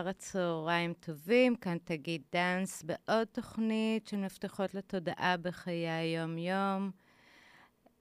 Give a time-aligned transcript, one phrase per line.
[0.00, 6.90] אחר הצהריים טובים, כאן תגיד דאנס בעוד תוכנית של מפתחות לתודעה בחיי היום-יום.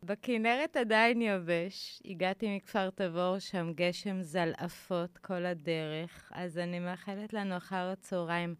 [0.03, 7.57] בכנרת עדיין יבש, הגעתי מכפר תבור, שם גשם זלעפות כל הדרך, אז אני מאחלת לנו
[7.57, 8.55] אחר הצהריים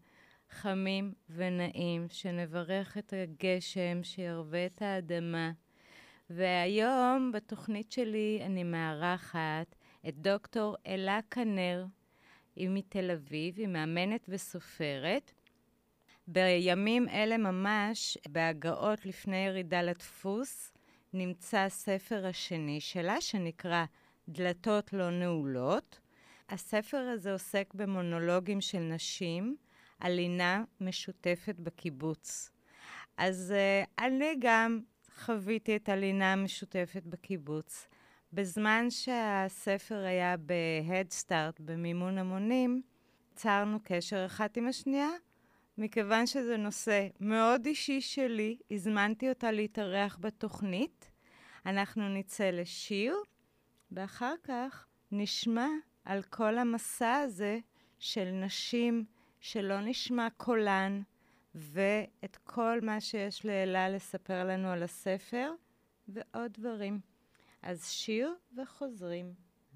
[0.50, 5.52] חמים ונעים, שנברך את הגשם, שירווה את האדמה.
[6.30, 9.76] והיום בתוכנית שלי אני מארחת
[10.08, 11.86] את דוקטור אלה כנר,
[12.56, 15.32] היא מתל אביב, היא מאמנת וסופרת.
[16.26, 20.72] בימים אלה ממש, בהגעות לפני ירידה לדפוס,
[21.12, 23.84] נמצא הספר השני שלה, שנקרא
[24.28, 26.00] דלתות לא נעולות.
[26.48, 29.56] הספר הזה עוסק במונולוגים של נשים
[30.00, 30.20] על
[30.80, 32.50] משותפת בקיבוץ.
[33.16, 34.80] אז uh, אני גם
[35.16, 37.88] חוויתי את הלינה המשותפת בקיבוץ.
[38.34, 42.82] בזמן שהספר היה ב-Head Start, במימון המונים,
[43.32, 45.08] יצרנו קשר אחת עם השנייה.
[45.78, 51.10] מכיוון שזה נושא מאוד אישי שלי, הזמנתי אותה להתארח בתוכנית.
[51.66, 53.16] אנחנו נצא לשיר,
[53.92, 55.68] ואחר כך נשמע
[56.04, 57.58] על כל המסע הזה
[57.98, 59.04] של נשים
[59.40, 61.02] שלא נשמע קולן,
[61.54, 65.52] ואת כל מה שיש לאלה לספר לנו על הספר,
[66.08, 67.13] ועוד דברים.
[67.66, 69.32] אז שיר וחוזרים.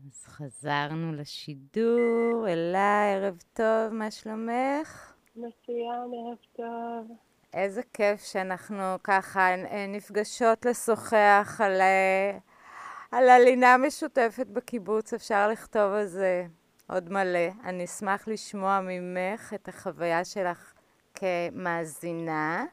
[0.07, 2.49] אז חזרנו לשידור.
[2.49, 5.13] אלה, ערב טוב, מה שלומך?
[5.37, 7.17] מצוין, ערב טוב.
[7.55, 9.49] איזה כיף שאנחנו ככה
[9.89, 11.81] נפגשות לשוחח על,
[13.11, 15.13] על הלינה משותפת בקיבוץ.
[15.13, 16.47] אפשר לכתוב על זה
[16.89, 17.49] עוד מלא.
[17.65, 20.73] אני אשמח לשמוע ממך את החוויה שלך
[21.15, 22.65] כמאזינה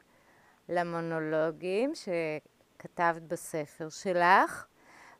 [0.68, 4.66] למונולוגים שכתבת בספר שלך.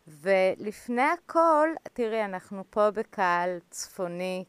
[0.09, 4.45] ולפני הכל, תראי, אנחנו פה בקהל צפוני,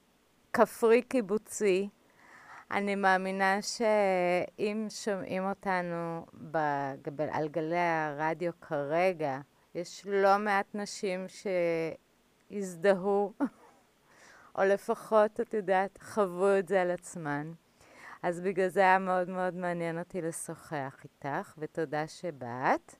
[0.53, 1.89] כפרי קיבוצי.
[2.71, 9.39] אני מאמינה שאם שומעים אותנו בגבל, על גלי הרדיו כרגע,
[9.75, 11.25] יש לא מעט נשים
[12.49, 13.33] שהזדהו,
[14.57, 17.51] או לפחות, את יודעת, חוו את זה על עצמן.
[18.23, 22.95] אז בגלל זה היה מאוד מאוד מעניין אותי לשוחח איתך, ותודה שבאת.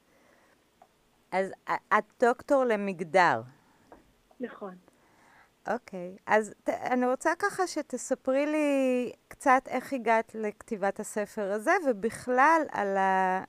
[1.32, 3.42] אז את דוקטור למגדר.
[4.40, 4.76] נכון.
[5.74, 6.22] אוקיי, okay.
[6.26, 12.98] אז ת, אני רוצה ככה שתספרי לי קצת איך הגעת לכתיבת הספר הזה, ובכלל על,
[12.98, 13.44] ה,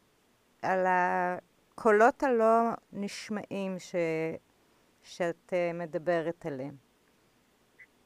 [0.62, 3.94] על הקולות הלא נשמעים ש,
[5.02, 6.74] שאת uh, מדברת עליהם.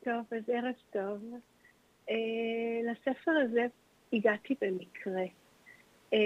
[0.04, 1.34] טוב, אז ערב טוב.
[2.08, 2.12] Uh,
[2.90, 3.66] לספר הזה
[4.12, 5.24] הגעתי במקרה.
[6.10, 6.16] Uh,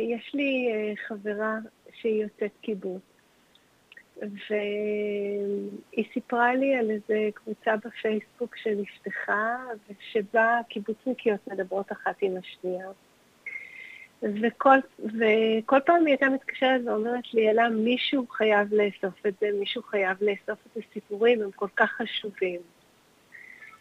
[0.00, 1.58] יש לי uh, חברה
[2.00, 3.02] שהיא יוצאת קיבוץ.
[4.22, 9.56] והיא סיפרה לי על איזו קבוצה בפייסבוק שנפתחה,
[9.88, 12.88] ושבה קיבוצניקיות מדברות אחת עם השנייה.
[14.22, 19.82] וכל, וכל פעם היא הייתה מתקשרת ואומרת לי, אלה, מישהו חייב לאסוף את זה, מישהו
[19.82, 22.60] חייב לאסוף את הסיפורים, הם כל כך חשובים.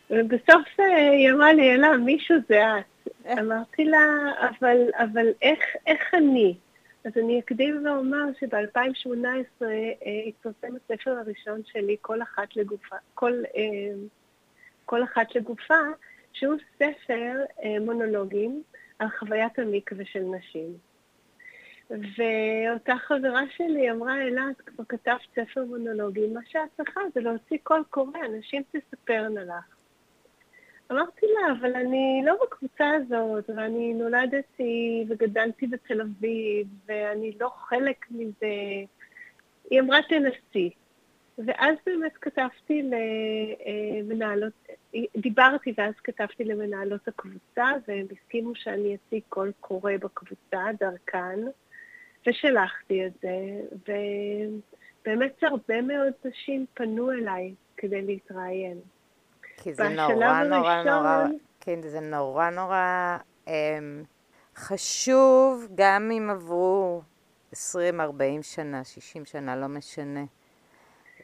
[0.09, 3.11] ובסוף אה, היא אמרה לי, אלה, מישהו זה את.
[3.39, 6.55] אמרתי לה, אבל, אבל איך, איך אני?
[7.05, 13.95] אז אני אקדים ואומר שב-2018 אה, התפרסם הספר הראשון שלי, כל אחת לגופה, כל, אה,
[14.85, 15.79] כל אחת לגופה,
[16.33, 18.63] שהוא ספר אה, מונולוגים
[18.99, 20.77] על חוויית המקווה של נשים.
[21.89, 27.57] ואותה חברה שלי אמרה, אלה, את כבר כתבת ספר מונולוגים, מה שאת צריכה זה להוציא
[27.63, 29.72] קול קורא, אנשים תספרנה לך.
[30.93, 38.05] אמרתי לה, אבל אני לא בקבוצה הזאת, ואני נולדתי וגדלתי בתל אביב, ואני לא חלק
[38.11, 38.47] מזה.
[39.69, 40.69] היא אמרה, תנסי.
[41.37, 42.83] ואז באמת כתבתי
[44.03, 44.53] למנהלות,
[45.17, 51.39] דיברתי ואז כתבתי למנהלות הקבוצה, והם הסכימו שאני אציג קול קורא בקבוצה דרכן,
[52.27, 53.61] ושלחתי את זה,
[55.01, 58.77] ובאמת הרבה מאוד נשים פנו אליי כדי להתראיין.
[59.63, 61.25] כי זה נורא נורא נורא,
[61.59, 63.17] כן, זה נורא נורא
[63.47, 64.03] אמ,
[64.55, 67.01] חשוב, גם אם עברו
[67.51, 70.23] 20, 40 שנה, 60 שנה, לא משנה.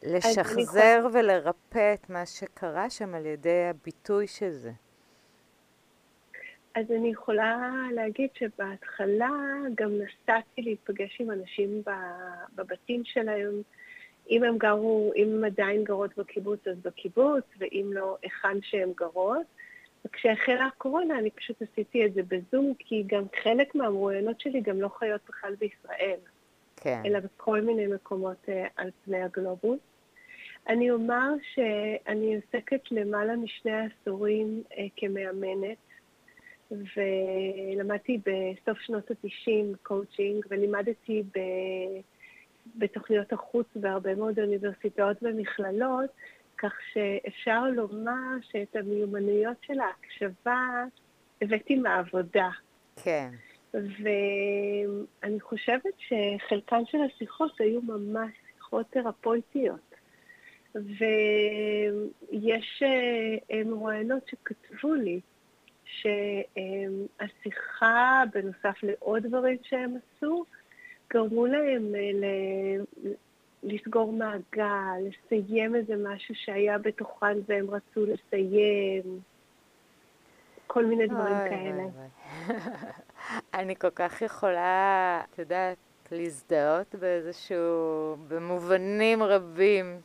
[0.03, 4.71] לשחזר ולרפא את מה שקרה שם על ידי הביטוי של זה.
[6.75, 7.57] אז אני יכולה
[7.95, 9.29] להגיד שבהתחלה
[9.75, 11.83] גם נסעתי להיפגש עם אנשים
[12.55, 13.61] בבתים שלהם,
[14.29, 19.45] אם הם גרו, אם הם עדיין גרות בקיבוץ, אז בקיבוץ, ואם לא, היכן שהן גרות.
[20.05, 24.89] וכשהחלה הקורונה, אני פשוט עשיתי את זה בזום, כי גם חלק מהמרואיינות שלי גם לא
[24.99, 26.19] חיות בכלל בישראל.
[26.75, 27.01] כן.
[27.05, 29.79] אלא בכל מיני מקומות אה, על פני הגלובוס.
[30.67, 35.77] אני אומר שאני עוסקת למעלה משני עשורים אה, כמאמנת,
[36.71, 41.39] ולמדתי בסוף שנות ה-90 קואוצ'ינג, ולימדתי ב...
[42.75, 46.09] בתוכניות החוץ בהרבה מאוד אוניברסיטאות ומכללות,
[46.57, 50.83] כך שאפשר לומר שאת המיומנויות של ההקשבה
[51.41, 52.49] הבאתי מהעבודה.
[53.03, 53.29] כן.
[53.73, 59.89] ואני חושבת שחלקן של השיחות היו ממש שיחות תרפויטיות.
[60.75, 62.83] ויש
[63.51, 65.19] אה, מרואיינות שכתבו לי
[67.19, 70.45] שהשיחה, בנוסף לעוד דברים שהם עשו,
[71.13, 72.83] גרמו להם אה,
[73.63, 79.19] לסגור מעגל, לסיים איזה משהו שהיה בתוכן והם רצו לסיים,
[80.67, 81.83] כל מיני דברים כאלה.
[83.59, 85.77] אני כל כך יכולה, את יודעת,
[86.11, 89.99] להזדהות באיזשהו, במובנים רבים,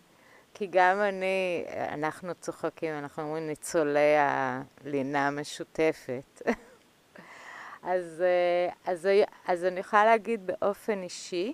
[0.55, 6.43] כי גם אני, אנחנו צוחקים, אנחנו אומרים ניצולי הלינה המשותפת.
[7.85, 9.09] אז, אה, אז,
[9.47, 11.53] אז אני יכולה להגיד באופן אישי,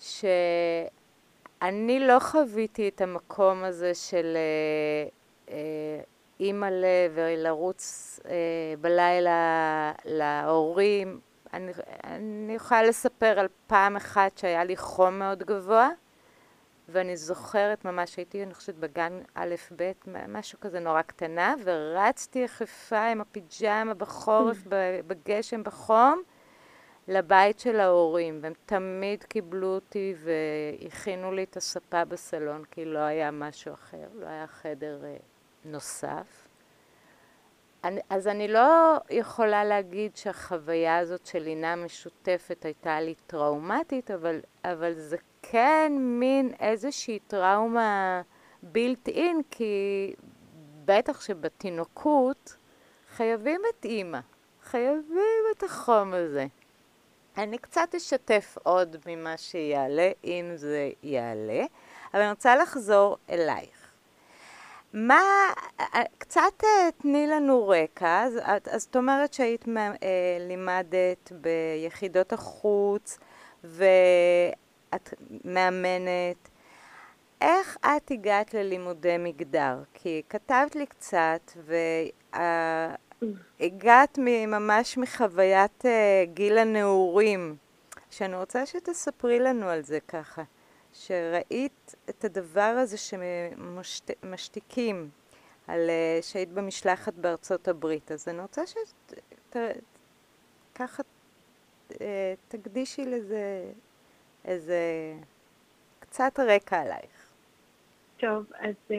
[0.00, 5.08] שאני לא חוויתי את המקום הזה של אה,
[5.54, 6.02] אה,
[6.40, 8.32] אימא'לה ולרוץ אה,
[8.80, 11.20] בלילה להורים.
[11.52, 11.72] אני,
[12.04, 15.90] אני יכולה לספר על פעם אחת שהיה לי חום מאוד גבוה,
[16.92, 19.92] ואני זוכרת ממש, הייתי, אני חושבת, בגן א'-ב',
[20.28, 24.58] משהו כזה נורא קטנה, ורצתי יחפה עם הפיג'מה בחורף,
[25.06, 26.22] בגשם, בחום,
[27.08, 33.30] לבית של ההורים, והם תמיד קיבלו אותי והכינו לי את הספה בסלון, כי לא היה
[33.30, 35.16] משהו אחר, לא היה חדר אה,
[35.64, 36.48] נוסף.
[37.84, 44.40] אני, אז אני לא יכולה להגיד שהחוויה הזאת של לינה משותפת הייתה לי טראומטית, אבל,
[44.64, 45.16] אבל זה
[45.52, 48.22] כן מין איזושהי טראומה
[48.62, 50.12] בילט אין, כי
[50.84, 52.56] בטח שבתינוקות
[53.16, 54.18] חייבים את אימא,
[54.62, 56.46] חייבים את החום הזה.
[57.38, 61.64] אני קצת אשתף עוד ממה שיעלה, אם זה יעלה,
[62.14, 63.92] אבל אני רוצה לחזור אלייך.
[64.92, 65.22] מה,
[66.18, 68.38] קצת אה, תני לנו רקע, אז,
[68.70, 73.18] אז את אומרת שהיית אה, לימדת ביחידות החוץ
[74.92, 75.14] ואת
[75.44, 76.48] מאמנת.
[77.40, 79.82] איך את הגעת ללימודי מגדר?
[79.94, 82.94] כי כתבת לי קצת, וה...
[83.60, 85.88] הגעת ממש מחוויית uh,
[86.34, 87.56] גיל הנעורים,
[88.10, 90.42] שאני רוצה שתספרי לנו על זה ככה,
[90.92, 92.96] שראית את הדבר הזה
[94.22, 95.10] שמשתיקים,
[95.68, 98.62] על uh, שהיית במשלחת בארצות הברית, אז אני רוצה
[100.74, 101.02] שככה
[101.90, 101.94] uh,
[102.48, 103.72] תקדישי לזה
[104.44, 105.12] איזה
[106.00, 107.30] קצת רקע עלייך.
[108.16, 108.92] טוב, אז uh,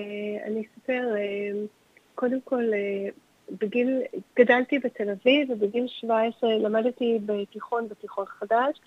[0.45, 1.67] אני אספר, uh,
[2.15, 3.11] קודם כל, uh,
[3.59, 4.01] בגיל,
[4.35, 8.79] גדלתי בתל אביב, ובגיל 17 למדתי בתיכון, בתיכון חדש,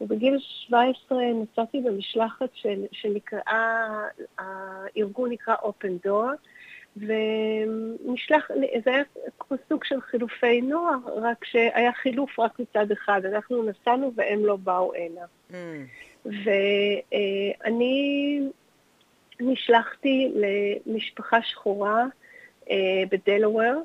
[0.00, 3.88] ובגיל 17 נסעתי במשלחת של, שנקראה,
[4.38, 6.36] הארגון נקרא Open Door,
[7.00, 8.50] ונשלח,
[8.84, 9.02] זה היה
[9.38, 14.56] כמו סוג של חילופי נוער, רק שהיה חילוף רק מצד אחד, אנחנו נסענו והם לא
[14.56, 15.20] באו הנה.
[15.50, 15.54] Mm.
[16.26, 18.40] ואני
[19.40, 20.32] נשלחתי
[20.86, 22.04] למשפחה שחורה
[22.70, 23.82] אה, בדלוור,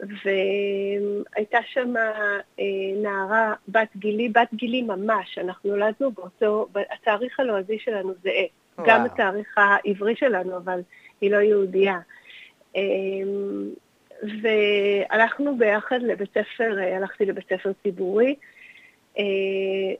[0.00, 2.64] והייתה שם אה,
[3.02, 8.46] נערה בת גילי, בת גילי ממש, אנחנו נולדנו באותו, התאריך הלועזי שלנו זהה.
[8.86, 10.80] גם התאריך העברי שלנו, אבל
[11.20, 11.98] היא לא יהודייה.
[12.76, 12.82] אה,
[14.42, 18.34] והלכנו ביחד לבית ספר, אה, הלכתי לבית ספר ציבורי.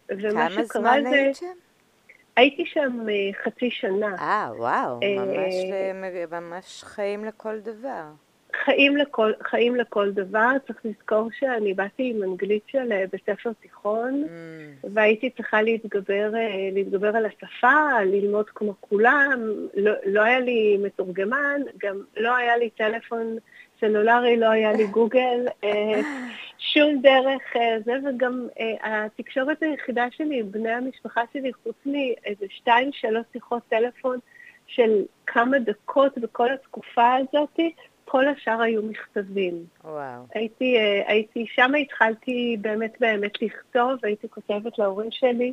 [0.09, 1.47] ומה כמה זמן היית שם?
[2.37, 3.07] הייתי שם
[3.45, 4.15] חצי שנה.
[4.19, 5.55] אה, וואו, ממש,
[6.31, 8.05] ממש חיים לכל דבר.
[8.67, 13.53] חיים לכל, חיים לכל דבר, צריך לזכור שאני באתי עם אנגלית של אה, בית ספר
[13.61, 14.87] תיכון, mm.
[14.93, 19.41] והייתי צריכה להתגבר, אה, להתגבר על השפה, ללמוד כמו כולם,
[19.75, 23.37] לא, לא היה לי מתורגמן, גם לא היה לי טלפון
[23.81, 26.01] סלולרי, לא היה לי גוגל, אה,
[26.59, 27.43] שום דרך
[27.85, 28.49] זה, וגם
[28.83, 34.19] התקשורת היחידה שלי עם בני המשפחה שלי, חוץ מאיזה שתיים, שלוש שיחות טלפון
[34.67, 37.73] של כמה דקות בכל התקופה הזאתי,
[38.09, 39.65] כל השאר היו מכתבים.
[39.85, 40.23] וואו.
[40.35, 45.53] הייתי, אה, הייתי, שם התחלתי באמת באמת לכתוב, הייתי כותבת להורים שלי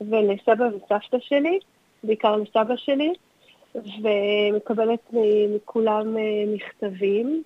[0.00, 1.58] ולסבא וסבתא שלי,
[2.02, 3.12] בעיקר לסבא שלי,
[3.74, 5.12] ומקבלת
[5.56, 7.42] מכולם אה, מכתבים,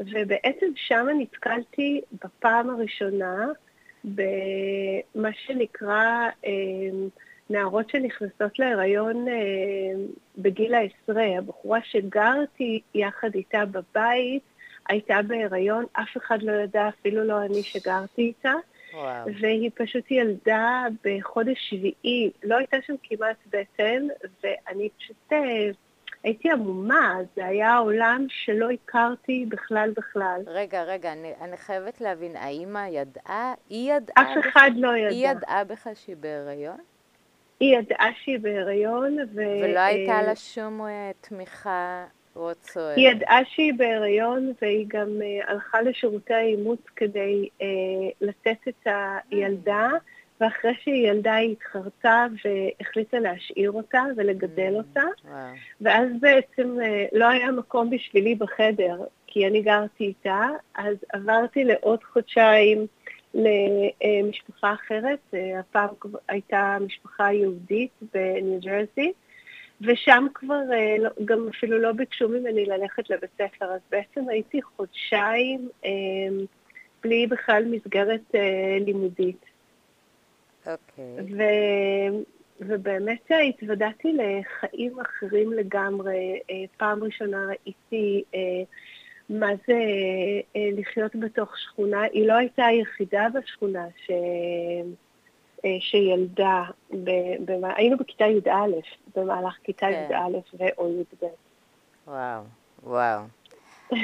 [0.00, 3.46] ובעצם שם נתקלתי בפעם הראשונה
[4.04, 6.52] במה שנקרא אה,
[7.50, 9.34] נערות שנכנסות להיריון אה,
[10.38, 11.38] בגיל העשרה.
[11.38, 14.42] הבחורה שגרתי יחד איתה בבית
[14.88, 18.52] הייתה בהיריון, אף אחד לא ידע, אפילו לא אני שגרתי איתה.
[18.94, 19.26] וואו.
[19.40, 24.06] והיא פשוט ילדה בחודש שביעי, לא הייתה שם כמעט בטן,
[24.42, 25.70] ואני פשוט אה,
[26.22, 30.40] הייתי עמומה, זה היה עולם שלא הכרתי בכלל בכלל.
[30.46, 33.54] רגע, רגע, אני, אני חייבת להבין, האימא ידעה?
[33.70, 34.32] היא ידעה?
[34.32, 35.30] אף אחד לא היא ידע.
[35.30, 36.78] ידעה בכלל שהיא בהיריון?
[37.60, 39.40] היא ידעה שהיא בהיריון, ו...
[39.62, 42.04] ולא הייתה אה, לה שום אה, תמיכה
[42.36, 42.96] whatsoever.
[42.96, 47.48] היא ידעה שהיא בהיריון, והיא גם uh, הלכה לשירותי האימוץ כדי
[48.20, 48.86] לתת את
[49.30, 49.88] הילדה,
[50.40, 54.76] ואחרי שהיא ילדה היא התחרטה והחליטה להשאיר אותה ולגדל Mm.
[54.76, 55.02] אותה.
[55.80, 56.76] ואז בעצם
[57.12, 62.86] לא היה מקום בשבילי בחדר, כי אני גרתי איתה, אז עברתי לעוד חודשיים
[63.34, 65.88] למשפחה אחרת, uh, הפעם
[66.28, 69.12] הייתה משפחה יהודית בניו ג'רזי,
[69.80, 74.62] ושם כבר אה, לא, גם אפילו לא ביקשו ממני ללכת לבית ספר, אז בעצם הייתי
[74.62, 75.90] חודשיים אה,
[77.02, 79.44] בלי בכלל מסגרת אה, לימודית.
[80.66, 81.36] אוקיי.
[81.36, 81.42] ו,
[82.60, 86.40] ובאמת אה, התוודעתי לחיים אחרים לגמרי.
[86.50, 88.62] אה, פעם ראשונה ראיתי אה,
[89.28, 89.80] מה זה
[90.56, 92.02] אה, לחיות בתוך שכונה.
[92.02, 94.10] היא לא הייתה היחידה בשכונה ש...
[95.64, 97.10] אה, שילדה, ב,
[97.44, 98.50] ב, היינו בכיתה י"א,
[99.16, 100.08] במהלך כיתה כן.
[100.10, 101.26] י"א ו- או י"ב.
[102.06, 102.42] וואו,
[102.82, 103.20] וואו.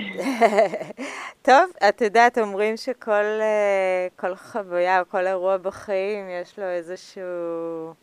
[1.43, 7.95] טוב, את יודעת, אומרים שכל אה, כל חוויה או כל אירוע בחיים יש לו איזשהו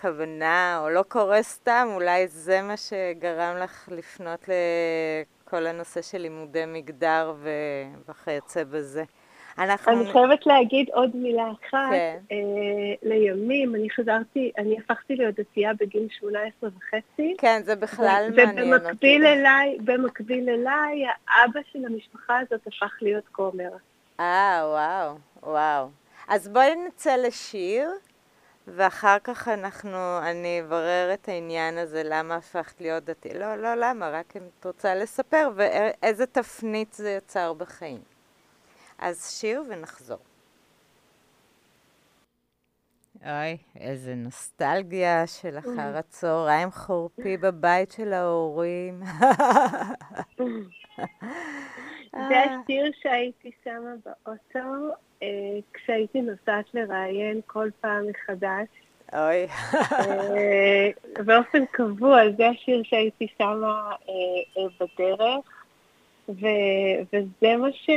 [0.00, 4.48] כוונה, או לא קורה סתם, אולי זה מה שגרם לך לפנות
[5.48, 9.04] לכל הנושא של לימודי מגדר ו- וכיוצא בזה.
[9.58, 9.92] אנחנו...
[9.92, 11.90] אני חייבת להגיד עוד מילה אחת.
[11.90, 12.18] כן.
[12.32, 12.36] אה,
[13.02, 17.34] לימים, אני חזרתי, אני הפכתי להיות דתייה בגיל 18 וחצי.
[17.38, 18.84] כן, זה בכלל מעניין אותי.
[18.84, 23.70] ובמקביל אליי, במקביל אליי, האבא של המשפחה הזאת הפך להיות כומר.
[24.20, 25.88] אה, וואו, וואו.
[26.28, 27.90] אז בואי נצא לשיר,
[28.76, 33.34] ואחר כך אנחנו, אני אברר את העניין הזה, למה הפכת להיות דתי.
[33.34, 38.00] לא, לא למה, רק אם את רוצה לספר, ואיזה תפנית זה יצר בחיים.
[38.98, 40.18] אז שיר ונחזור.
[43.22, 49.02] אוי, איזה נוסטלגיה של אחר הצהריים חורפי בבית של ההורים.
[52.12, 55.28] זה השיר שהייתי שמה באוטו אה,
[55.74, 58.68] כשהייתי נוסעת לראיין כל פעם מחדש.
[59.12, 59.46] אוי.
[59.92, 60.90] אה,
[61.24, 64.14] באופן קבוע, זה השיר שהייתי שמה אה,
[64.58, 65.64] אה, בדרך,
[66.28, 67.90] ו- וזה מה, ש...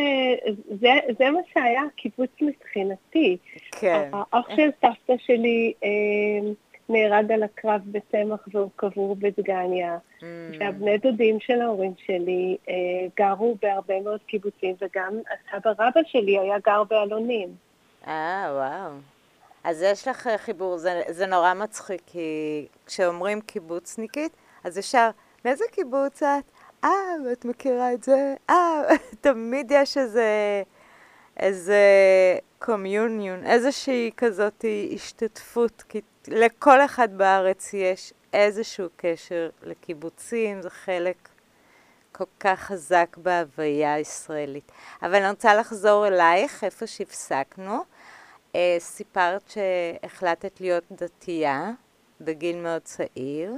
[0.82, 3.38] זה, זה מה שהיה הקיבוץ מבחינתי.
[3.72, 4.10] כן.
[4.14, 6.52] האח של סבתא שלי אה,
[6.90, 9.98] נהרג על הקרב בצמח והוא קבור בדגניה.
[10.20, 10.24] Mm,
[10.60, 12.74] והבני דודים של ההורים שלי אה,
[13.18, 17.50] גרו בהרבה מאוד קיבוצים, וגם הסבא רבא שלי היה גר באלונים.
[18.08, 18.92] אה, וואו.
[19.64, 24.32] אז יש לך אה, חיבור, זה, זה נורא מצחיק, כי כשאומרים קיבוצניקית,
[24.64, 25.10] אז ישר,
[25.46, 26.44] מאיזה קיבוץ את?
[26.84, 26.90] אה,
[27.26, 28.36] ואת מכירה את זה?
[28.50, 28.82] אה,
[29.22, 30.64] תמיד יש איזה,
[31.38, 31.82] איזה
[32.60, 41.30] קומיוניון, איזושהי כזאת השתתפות, כי לכל אחד בארץ יש איזשהו קשר לקיבוצים, זה חלק
[42.12, 44.72] כל כך חזק בהוויה הישראלית.
[45.02, 47.84] אבל אני רוצה לחזור אלייך, איפה שהפסקנו.
[48.56, 51.72] אה, סיפרת שהחלטת להיות דתייה
[52.22, 53.54] בגיל מאוד צעיר.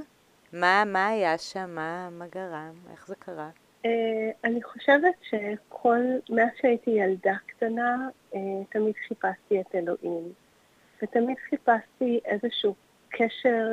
[0.52, 1.70] מה, מה היה שם?
[1.74, 2.74] מה, מה גרם?
[2.92, 3.50] איך זה קרה?
[3.84, 3.90] אה,
[4.44, 8.40] אני חושבת שכל, מאז שהייתי ילדה קטנה, אה,
[8.70, 10.32] תמיד חיפשתי את אלוהים.
[11.02, 12.74] ותמיד חיפשתי איזשהו
[13.10, 13.68] קשר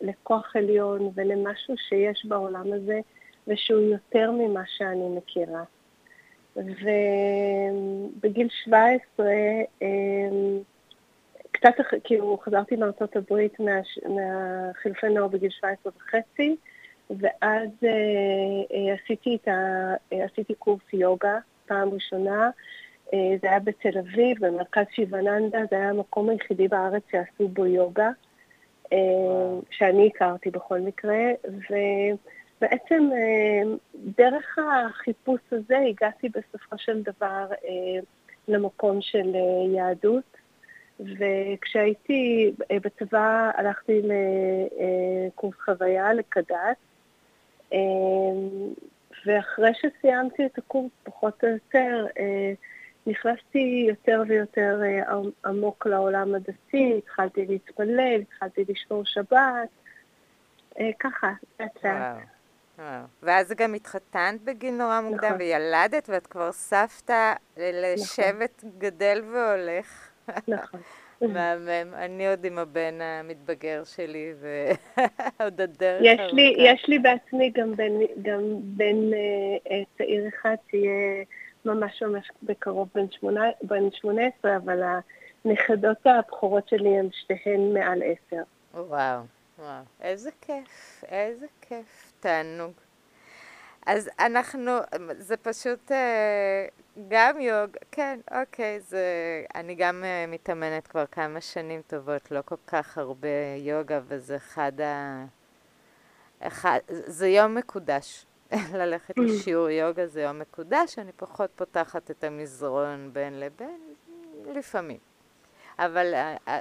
[0.00, 3.00] לכוח עליון ולמשהו שיש בעולם הזה,
[3.48, 5.62] ושהוא יותר ממה שאני מכירה.
[8.16, 9.26] ובגיל 17,
[9.82, 10.58] אמ,
[11.52, 13.80] קצת, אח- כאילו, חזרתי מארצות הברית מה-
[14.14, 16.56] מהחילופי נוער בגיל 17 וחצי,
[17.10, 17.90] ואז אה,
[18.72, 19.50] אה, עשיתי, ה,
[20.12, 22.50] אה, עשיתי קורס יוגה פעם ראשונה.
[23.14, 28.10] אה, זה היה בתל אביב, במרכז שיבננדה, זה היה המקום היחידי בארץ שעשו בו יוגה,
[28.92, 28.98] אה.
[29.70, 33.62] שאני הכרתי בכל מקרה, ובעצם אה,
[33.94, 37.46] דרך החיפוש הזה הגעתי בסופו של דבר
[38.48, 39.34] למקום של
[39.74, 40.36] יהדות,
[41.00, 46.76] וכשהייתי בצבא הלכתי לקורס חוויה, לקד"ץ,
[49.26, 52.06] ואחרי שסיימתי את הקורס, פחות או יותר,
[53.08, 59.68] נכנסתי יותר ויותר אה, עמוק לעולם הדתי, התחלתי להתפלל, התחלתי לשמור שבת,
[60.80, 62.16] אה, ככה, לאט לאט.
[63.22, 65.38] ואז גם התחתנת בגיל נורא מוקדם, נכון.
[65.38, 68.78] וילדת, ואת כבר סבתא לשבט נכון.
[68.78, 70.10] גדל והולך.
[70.48, 70.80] נכון.
[71.20, 71.94] מהמם.
[71.94, 77.92] אני עוד עם הבן המתבגר שלי, ועוד הדרך יש לי, יש לי בעצמי גם בן,
[78.22, 81.24] גם בן אה, אה, צעיר אחד שיהיה
[81.64, 84.82] ממש ממש בקרוב בן, שמונה, בן 18, אבל
[85.44, 88.42] הנכדות הבכורות שלי הן שתיהן מעל עשר.
[88.74, 89.20] וואו,
[89.58, 89.82] וואו.
[90.00, 92.12] איזה כיף, איזה כיף.
[92.20, 92.72] תענוג.
[93.86, 94.70] אז אנחנו,
[95.18, 96.66] זה פשוט אה,
[97.08, 99.04] גם יוג, כן, אוקיי, זה,
[99.54, 104.80] אני גם אה, מתאמנת כבר כמה שנים טובות, לא כל כך הרבה יוגה, וזה אחד
[104.80, 105.24] ה...
[106.40, 108.26] אחד, זה יום מקודש.
[108.80, 113.94] ללכת לשיעור יוגה זה יום מקודש, אני פחות פותחת את המזרון בין לבין,
[114.54, 114.98] לפעמים.
[115.78, 116.14] אבל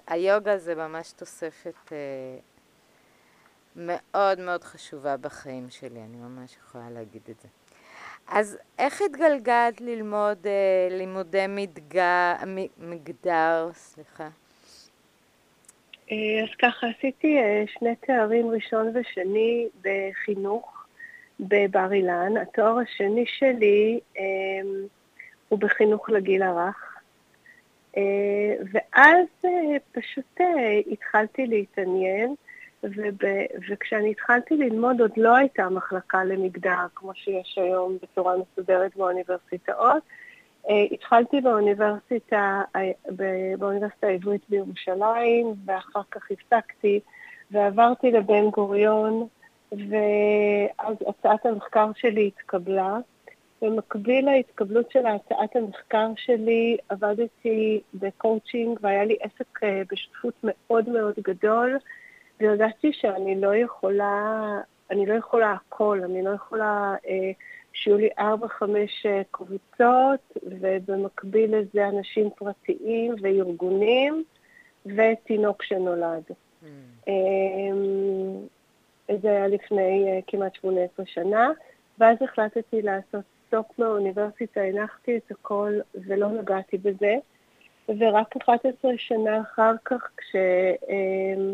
[0.07, 1.97] היוגה זה ממש תוספת אה,
[3.75, 7.47] מאוד מאוד חשובה בחיים שלי, אני ממש יכולה להגיד את זה.
[8.27, 12.33] אז איך התגלגלת ללמוד אה, לימודי מדגר,
[12.77, 14.29] מגדר, סליחה?
[16.11, 20.76] אה, אז ככה, עשיתי אה, שני תארים ראשון ושני בחינוך
[21.39, 22.37] בבר אילן.
[22.37, 24.23] התואר השני שלי אה,
[25.49, 26.97] הוא בחינוך לגיל הרך.
[27.97, 32.35] אה, ואז אה, פשוט אה, התחלתי להתעניין.
[32.83, 33.19] וב,
[33.69, 40.03] וכשאני התחלתי ללמוד עוד לא הייתה מחלקה למגדר כמו שיש היום בצורה מסודרת באוניברסיטאות.
[40.91, 42.61] התחלתי באוניברסיטה,
[43.57, 46.99] באוניברסיטה העברית בירושלים, ואחר כך הפסקתי
[47.51, 49.27] ועברתי לבן גוריון,
[49.71, 52.97] ואז הצעת המחקר שלי התקבלה.
[53.61, 61.13] במקביל להתקבלות של הצעת המחקר שלי, עבדתי בקואוצ'ינג והיה לי עסק אה, בשותפות מאוד מאוד
[61.23, 61.77] גדול.
[62.39, 64.33] והרגשתי שאני לא יכולה,
[64.91, 67.31] אני לא יכולה הכל, אני לא יכולה אה,
[67.73, 74.23] שיהיו לי ארבע, חמש אה, קבוצות, ובמקביל לזה אנשים פרטיים וארגונים,
[74.85, 76.23] ותינוק שנולד.
[76.27, 76.65] Mm.
[77.07, 77.13] אה,
[79.21, 81.51] זה היה לפני אה, כמעט 18 שנה,
[81.99, 87.15] ואז החלטתי לעשות סטופ מהאוניברסיטה, הנחתי את הכל ולא נגעתי בזה,
[87.89, 90.35] ורק 11 שנה אחר כך, כש...
[90.89, 91.53] אה,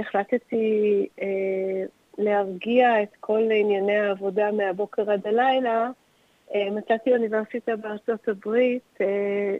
[0.00, 1.84] החלטתי אה,
[2.18, 5.90] להרגיע את כל ענייני העבודה מהבוקר עד הלילה,
[6.54, 9.56] אה, מצאתי אוניברסיטה בארצות הברית, אה,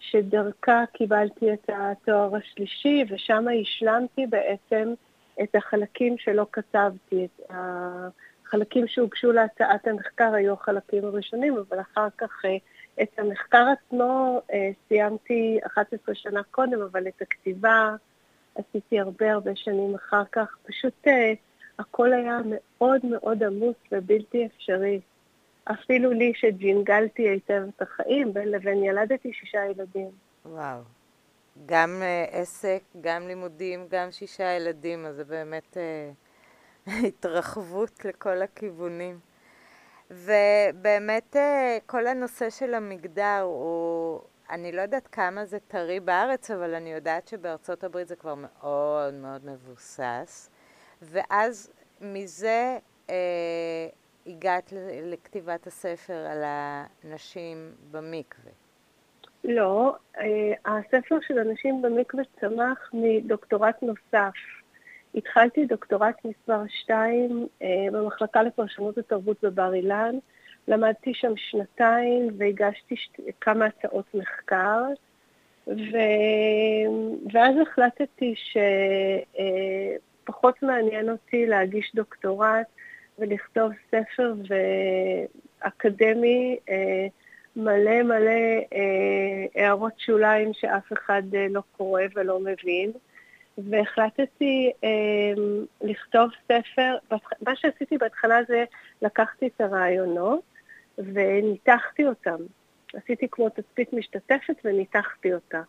[0.00, 4.94] שדרכה קיבלתי את התואר השלישי, ושם השלמתי בעצם
[5.42, 7.24] את החלקים שלא כתבתי.
[7.24, 12.56] את החלקים שהוגשו להצעת המחקר היו החלקים הראשונים, אבל אחר כך אה,
[13.02, 17.94] את המחקר עצמו אה, סיימתי 11 שנה קודם, אבל את הכתיבה
[18.54, 20.56] עשיתי הרבה הרבה שנים אחר כך.
[20.66, 21.10] פשוט uh,
[21.78, 25.00] הכל היה מאוד מאוד עמוס ובלתי אפשרי.
[25.64, 30.10] אפילו לי שג'ינגלתי היטב את החיים, בין לבין ילדתי שישה ילדים.
[30.46, 30.80] וואו.
[31.66, 39.18] גם uh, עסק, גם לימודים, גם שישה ילדים, אז זה באמת uh, התרחבות לכל הכיוונים.
[40.10, 41.38] ובאמת uh,
[41.86, 44.20] כל הנושא של המגדר הוא
[44.52, 49.14] אני לא יודעת כמה זה טרי בארץ, אבל אני יודעת שבארצות הברית זה כבר מאוד
[49.14, 50.50] מאוד מבוסס.
[51.02, 52.78] ואז מזה
[53.10, 53.14] אה,
[54.26, 58.52] הגעת לכתיבת הספר על הנשים במקווה.
[59.44, 64.34] לא, אה, הספר של הנשים במקווה צמח מדוקטורט נוסף.
[65.14, 70.14] התחלתי דוקטורט מספר 2 אה, במחלקה לפרשנות ותרבות בבר אילן.
[70.68, 73.12] למדתי שם שנתיים והגשתי שת...
[73.40, 74.82] כמה הצעות מחקר,
[75.66, 75.96] ו...
[77.32, 78.34] ואז החלטתי
[80.24, 82.66] שפחות מעניין אותי להגיש דוקטורט
[83.18, 84.34] ולכתוב ספר
[85.62, 87.06] ואקדמי אה,
[87.56, 88.30] מלא מלא
[88.72, 92.92] אה, הערות שוליים שאף אחד אה, לא קורא ולא מבין.
[93.58, 95.42] והחלטתי אה,
[95.82, 96.96] לכתוב ספר,
[97.46, 98.64] מה שעשיתי בהתחלה זה
[99.02, 100.42] לקחתי את הרעיונות
[100.98, 102.36] וניתחתי אותם.
[102.94, 105.62] עשיתי כמו תצפית משתתפת וניתחתי אותה.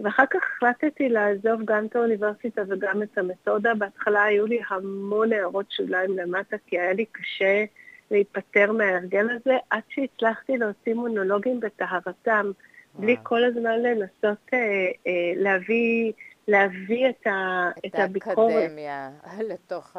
[0.00, 3.74] ואחר כך החלטתי לעזוב גם את האוניברסיטה וגם את המתודה.
[3.74, 7.64] בהתחלה היו לי המון הערות שוליים למטה, כי היה לי קשה
[8.10, 12.50] להיפטר מההרגל הזה, עד שהצלחתי להוציא מונולוגים בטהרתם,
[12.94, 14.58] בלי כל הזמן לנסות אה,
[15.06, 16.12] אה, להביא,
[16.48, 18.52] להביא את, ה, את, את הביקורת.
[18.52, 19.10] את האקדמיה
[19.48, 19.96] לתוך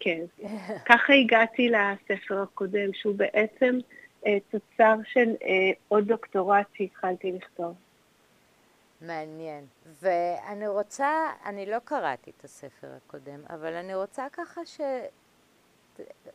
[0.00, 0.20] כן.
[0.88, 3.78] ככה הגעתי לספר הקודם, שהוא בעצם
[4.50, 5.34] תוצר של
[5.88, 7.74] עוד דוקטורט שהתחלתי לכתוב.
[9.00, 9.64] מעניין.
[10.02, 14.80] ואני רוצה, אני לא קראתי את הספר הקודם, אבל אני רוצה ככה ש...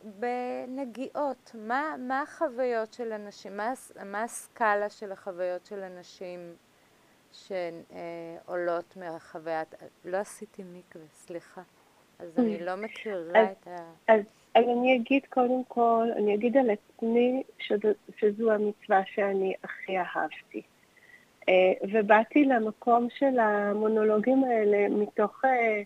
[0.04, 3.72] בנגיעות, מה, מה החוויות של אנשים, מה,
[4.04, 6.54] מה הסקאלה של החוויות של אנשים
[7.32, 11.62] שעולות מהחוויית, לא עשיתי מקווה, סליחה,
[12.18, 13.76] אז אני לא מכירה אז, את ה...
[14.08, 14.20] אז,
[14.54, 20.62] אז אני אגיד קודם כל, אני אגיד על עצמי שזו, שזו המצווה שאני הכי אהבתי.
[21.48, 25.82] אה, ובאתי למקום של המונולוגים האלה מתוך אה,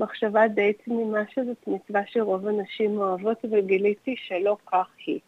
[0.00, 5.20] מחשבה די תמימה שזאת מצווה שרוב הנשים אוהבות, וגיליתי שלא כך היא.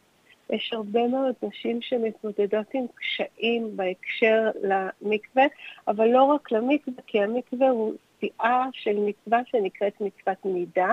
[0.50, 5.44] יש הרבה מאוד נשים שמתמודדות עם קשיים בהקשר למקווה,
[5.88, 10.92] אבל לא רק למקווה, כי המקווה הוא שיאה של מצווה שנקראת מצוות מידה,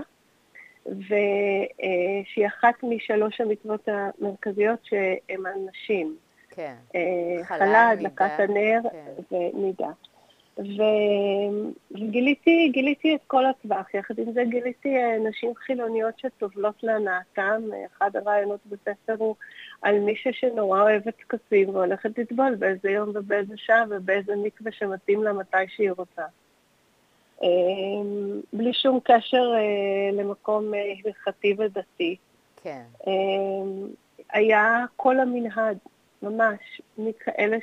[0.85, 6.15] ושהיא אחת משלוש המצוות המרכזיות שהן על נשים.
[6.49, 6.75] כן.
[6.95, 9.35] אה, חלה, הדלקת הנר כן.
[9.35, 9.89] ומידה.
[11.91, 13.93] וגיליתי גיליתי את כל הטווח.
[13.93, 17.61] יחד עם זה גיליתי אה, נשים חילוניות שטובלות להנאתם.
[17.85, 19.35] אחד הרעיונות בספר הוא
[19.81, 25.33] על מישהי שנורא אוהבת טקסים והולכת לטבול באיזה יום ובאיזה שעה ובאיזה מקווה שמתאים לה
[25.33, 26.23] מתי שהיא רוצה.
[27.43, 27.47] אה,
[28.53, 29.51] בלי שום קשר
[30.13, 30.71] למקום
[31.05, 32.15] הלכתי ודתי.
[32.63, 32.83] כן.
[34.31, 35.77] היה כל המנהד.
[36.23, 37.57] ממש, מכאלה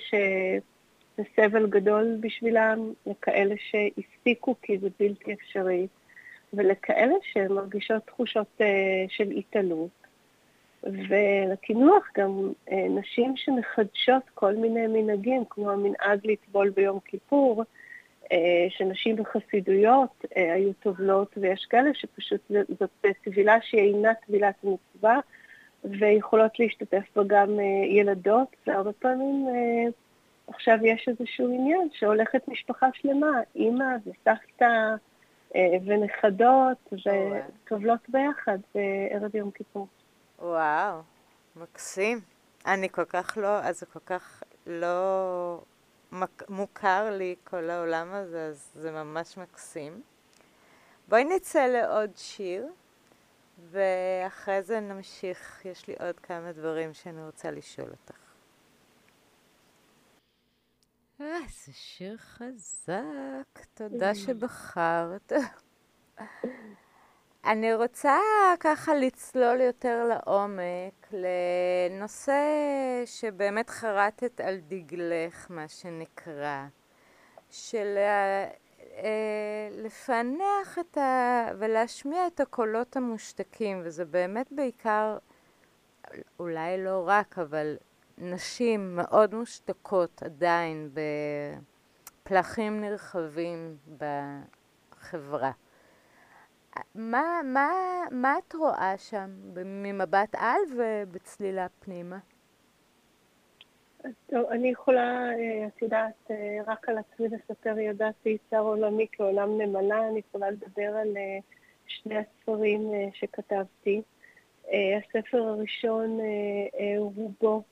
[1.16, 5.86] שזה סבל גדול בשבילם, לכאלה שהפסיקו כי זה בלתי אפשרי,
[6.52, 8.62] ולכאלה שמרגישות תחושות uh,
[9.08, 9.90] של התעלות.
[10.82, 17.64] ולקינוח גם uh, נשים שמחדשות כל מיני מנהגים, כמו המנהג לטבול ביום כיפור,
[18.24, 18.28] uh,
[18.68, 22.40] שנשים בחסידויות uh, היו טובלות, ויש כאלה שפשוט
[22.78, 25.20] זאת טבילה שהיא אינה טבילת מצווה,
[25.84, 29.90] ויכולות להשתתף בה גם אה, ילדות, והרבה פעמים אה,
[30.46, 34.94] עכשיו יש איזשהו עניין שהולכת משפחה שלמה, אימא וסבתא
[35.54, 39.86] אה, ונכדות, וטובלות ביחד בערב יום כיפור.
[40.38, 41.00] וואו,
[41.56, 42.20] מקסים.
[42.66, 45.60] אני כל כך לא, אז זה כל כך לא
[46.48, 50.02] מוכר לי כל העולם הזה, אז זה ממש מקסים.
[51.08, 52.66] בואי נצא לעוד שיר.
[53.70, 58.25] ואחרי זה נמשיך, יש לי עוד כמה דברים שאני רוצה לשאול אותך.
[61.20, 65.32] אה, איזה שיר חזק, תודה שבחרת.
[67.44, 68.18] אני רוצה
[68.60, 72.42] ככה לצלול יותר לעומק לנושא
[73.04, 76.66] שבאמת חרטת על דגלך, מה שנקרא,
[77.50, 78.48] של אה,
[79.70, 81.46] לפענח את ה...
[81.58, 85.18] ולהשמיע את הקולות המושתקים, וזה באמת בעיקר,
[86.38, 87.76] אולי לא רק, אבל
[88.18, 90.90] נשים מאוד מושתקות עדיין
[92.22, 95.52] בפלחים נרחבים בחברה.
[96.94, 97.70] מה, מה,
[98.10, 99.30] מה את רואה שם
[99.64, 102.18] ממבט על ובצלילה פנימה?
[104.26, 109.60] טוב, אני יכולה, אה, את יודעת, אה, רק על עצמי לספר ידעתי צר עולמי כעולם
[109.60, 111.38] נמלה, אני יכולה לדבר על אה,
[111.86, 114.02] שני הספרים שכתבתי.
[114.98, 116.18] הספר הראשון
[116.98, 117.62] רובו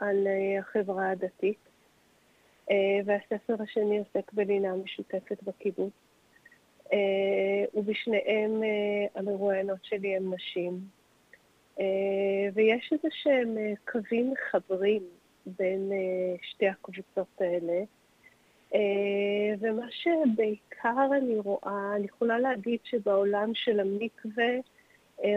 [0.00, 0.26] על
[0.58, 1.58] החברה הדתית,
[3.04, 5.92] והספר השני עוסק בלינה משותפת בקיבוץ.
[7.74, 8.62] ובשניהם
[9.14, 10.80] המרואיינות שלי הם נשים.
[12.54, 15.02] ויש איזה שהם קווים מחברים
[15.46, 17.82] בין אה, שתי הקבוצות האלה.
[18.74, 24.58] אה, ומה שבעיקר אני רואה, אני יכולה להגיד שבעולם של המקווה, אה,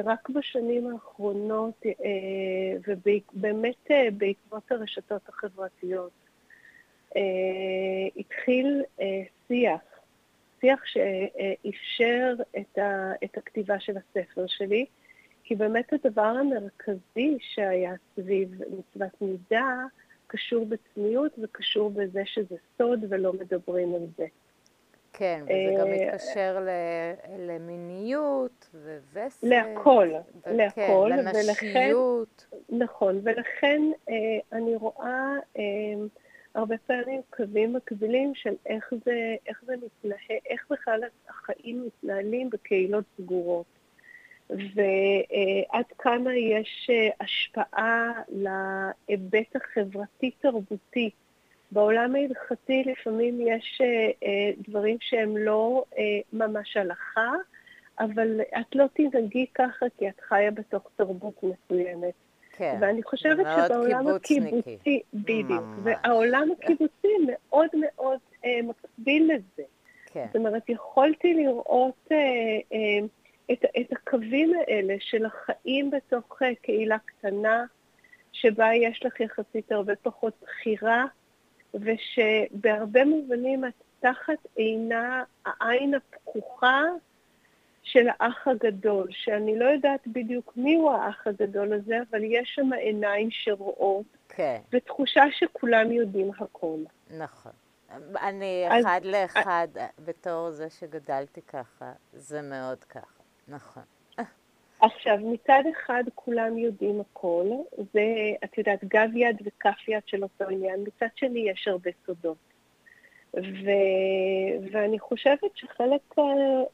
[0.03, 1.81] רק בשנים האחרונות,
[2.87, 6.11] ובאמת בעקבות הרשתות החברתיות,
[8.17, 8.83] התחיל
[9.47, 9.81] שיח,
[10.61, 12.35] שיח שאפשר
[13.23, 14.85] את הכתיבה של הספר שלי,
[15.43, 19.85] כי באמת הדבר המרכזי שהיה סביב מצוות מידה
[20.27, 24.25] קשור בצניעות וקשור בזה שזה סוד ולא מדברים על זה.
[25.13, 26.67] כן, וזה גם אה, מתקשר
[27.39, 28.69] למיניות
[29.13, 29.43] ווסת.
[29.43, 30.09] להכל,
[30.47, 31.11] להכל.
[31.17, 32.45] לנשיות.
[32.69, 34.15] נכון, ולכן אה,
[34.51, 35.63] אני רואה אה,
[36.55, 40.99] הרבה פעמים קווים מקבילים של איך זה, איך זה מתנהל, איך בכלל
[41.29, 43.65] החיים מתנהלים בקהילות סגורות.
[44.49, 46.89] ועד כמה יש
[47.21, 51.09] השפעה להיבט החברתי-תרבותי.
[51.73, 55.83] בעולם ההלכתי לפעמים יש אה, אה, דברים שהם לא
[56.33, 57.31] ממש הלכה,
[57.99, 62.13] אבל את לא תנהגי ככה כי את חיה בתוך תרבות מסוימת.
[62.57, 69.63] כן, ואני חושבת שבעולם הקיבוצי, בדיוק, והעולם הקיבוצי מאוד מאוד אה, מקביל לזה.
[70.13, 70.25] כן.
[70.27, 72.17] זאת אומרת, יכולתי לראות אה,
[72.73, 73.05] אה,
[73.51, 77.65] את, את הקווים האלה של החיים בתוך אה, קהילה קטנה,
[78.31, 81.05] שבה יש לך יחסית הרבה פחות בחירה,
[81.73, 86.81] ושבהרבה מובנים את תחת עינה העין הפקוחה
[87.83, 93.31] של האח הגדול, שאני לא יודעת בדיוק מיהו האח הגדול הזה, אבל יש שם עיניים
[93.31, 94.61] שרואות, כן.
[94.71, 96.77] ותחושה שכולם יודעים הכל.
[97.17, 97.51] נכון.
[98.21, 99.79] אני אז, אחד לאחד, I...
[99.99, 103.83] בתור זה שגדלתי ככה, זה מאוד ככה, נכון.
[104.83, 107.45] עכשיו, מצד אחד כולם יודעים הכל,
[107.93, 108.03] זה,
[108.43, 112.37] את יודעת, גב יד וכף יד של אותו עניין, מצד שני יש הרבה סודות.
[113.33, 113.69] ו...
[114.71, 116.21] ואני חושבת שחלק uh,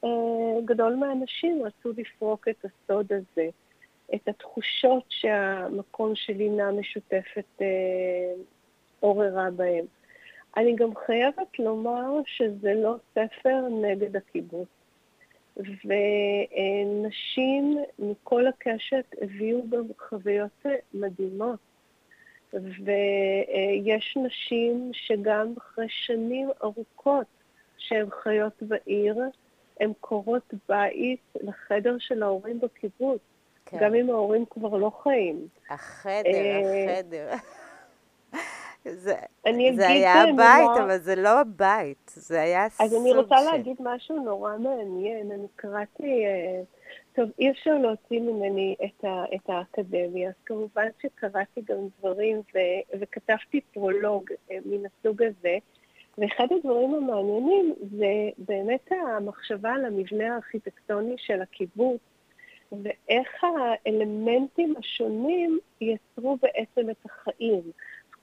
[0.05, 0.07] uh,
[0.65, 3.47] גדול מהאנשים רצו לפרוק את הסוד הזה,
[4.15, 7.63] את התחושות שהמקום של לינה משותפת uh,
[8.99, 9.85] עוררה בהם.
[10.57, 14.78] אני גם חייבת לומר שזה לא ספר נגד הקיבוץ.
[15.59, 21.59] ונשים מכל הקשת הביאו גם חוויות מדהימות.
[22.53, 27.25] ויש נשים שגם אחרי שנים ארוכות
[27.77, 29.17] שהן חיות בעיר,
[29.79, 33.21] הן קורות בית לחדר של ההורים בקיבוץ,
[33.65, 33.77] כן.
[33.81, 35.47] גם אם ההורים כבר לא חיים.
[35.69, 37.29] החדר, אה, החדר.
[38.95, 39.13] זה,
[39.75, 40.83] זה היה הבית, נורא...
[40.83, 42.95] אבל זה לא הבית, זה היה סוג של...
[42.95, 43.45] אז אני רוצה ש...
[43.51, 45.31] להגיד משהו נורא מעניין.
[45.31, 46.25] אני קראתי...
[46.25, 46.61] אה,
[47.15, 52.57] טוב, אי אפשר להוציא ממני את, ה, את האקדמיה, אז כמובן שקראתי גם דברים ו,
[52.99, 55.57] וכתבתי פרולוג אה, מן הסוג הזה,
[56.17, 61.99] ואחד הדברים המעניינים זה באמת המחשבה על המבנה הארכיטקטוני של הקיבוץ,
[62.71, 67.71] ואיך האלמנטים השונים יצרו בעצם את החיים.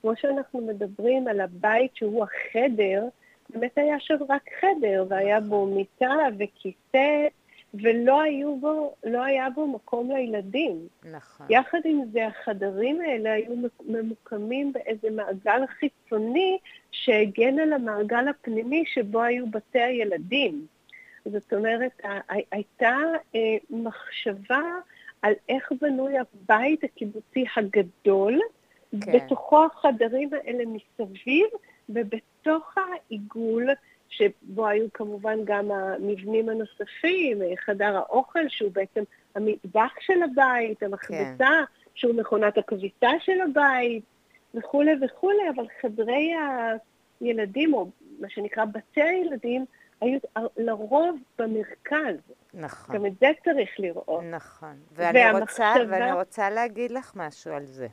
[0.01, 3.03] כמו שאנחנו מדברים על הבית שהוא החדר,
[3.49, 7.27] באמת היה שם רק חדר, והיה בו מיטה וכיסא
[7.73, 10.87] ולא היו בו, לא היה בו מקום לילדים.
[11.11, 11.47] נכון.
[11.49, 13.53] יחד עם זה, החדרים האלה היו
[13.85, 16.57] ממוקמים באיזה מעגל חיצוני
[16.91, 20.65] שהגן על המעגל הפנימי שבו היו בתי הילדים.
[21.25, 22.01] זאת אומרת,
[22.51, 22.95] הייתה
[23.35, 24.61] אה, מחשבה
[25.21, 28.39] על איך בנוי הבית הקיבוצי הגדול,
[29.01, 29.11] כן.
[29.11, 31.47] בתוכו החדרים האלה מסביב,
[31.89, 33.69] ובתוך העיגול
[34.09, 39.03] שבו היו כמובן גם המבנים הנוספים, חדר האוכל, שהוא בעצם
[39.35, 41.63] המטבח של הבית, המכבסה, כן.
[41.95, 44.03] שהוא מכונת הכביסה של הבית,
[44.53, 46.33] וכולי וכולי, אבל חדרי
[47.21, 49.65] הילדים, או מה שנקרא בתי הילדים,
[50.01, 50.19] היו
[50.57, 52.15] לרוב במרכז.
[52.53, 52.95] נכון.
[52.95, 54.23] גם את זה צריך לראות.
[54.31, 54.75] נכון.
[54.91, 55.73] ואני, והמחשבה...
[55.73, 57.87] רוצה, ואני רוצה להגיד לך משהו על זה.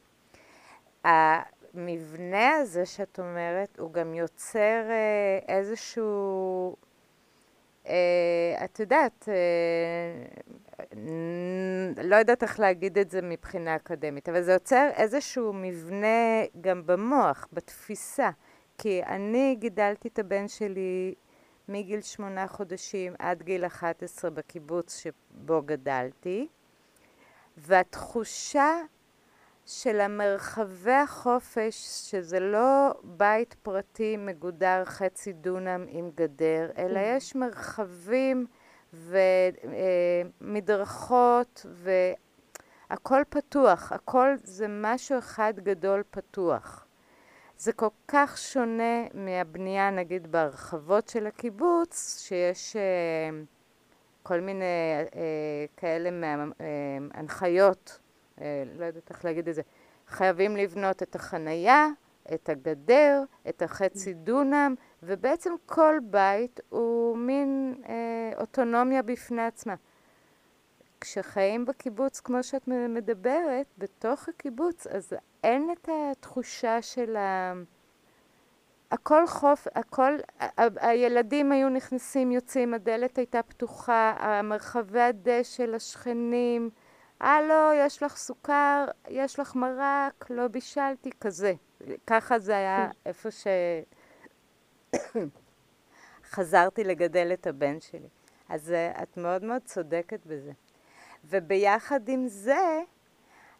[1.05, 6.77] המבנה הזה שאת אומרת, הוא גם יוצר אה, איזשהו,
[7.87, 9.35] אה, את יודעת, אה,
[12.05, 17.49] לא יודעת איך להגיד את זה מבחינה אקדמית, אבל זה יוצר איזשהו מבנה גם במוח,
[17.53, 18.31] בתפיסה.
[18.79, 21.15] כי אני גידלתי את הבן שלי
[21.69, 26.49] מגיל שמונה חודשים עד גיל 11 בקיבוץ שבו גדלתי,
[27.57, 28.71] והתחושה
[29.67, 31.75] של המרחבי החופש,
[32.11, 37.03] שזה לא בית פרטי מגודר חצי דונם עם גדר, אלא mm.
[37.17, 38.47] יש מרחבים
[40.41, 41.67] ומדרכות
[42.91, 46.87] והכל פתוח, הכל זה משהו אחד גדול פתוח.
[47.59, 52.79] זה כל כך שונה מהבנייה נגיד בהרחבות של הקיבוץ, שיש uh,
[54.23, 54.65] כל מיני
[55.11, 55.15] uh,
[55.77, 56.11] כאלה
[57.15, 58.04] הנחיות אה,
[58.39, 59.63] לא יודעת איך להגיד את זה,
[60.09, 61.89] חייבים לבנות את החנייה,
[62.35, 69.75] את הגדר, את החצי דונם, ובעצם כל בית הוא מין אה, אוטונומיה בפני עצמה.
[71.01, 75.13] כשחיים בקיבוץ, כמו שאת מדברת, בתוך הקיבוץ, אז
[75.45, 77.53] אין את התחושה של ה...
[78.91, 86.71] הכל חוף, הכל, ה- הילדים היו נכנסים, יוצאים, הדלת הייתה פתוחה, המרחבי הדשא לשכנים,
[87.25, 91.53] הלו, יש לך סוכר, יש לך מרק, לא בישלתי, כזה.
[92.07, 93.29] ככה זה היה איפה
[96.25, 98.09] שחזרתי לגדל את הבן שלי.
[98.49, 100.53] אז uh, את מאוד מאוד צודקת בזה.
[101.25, 102.81] וביחד עם זה,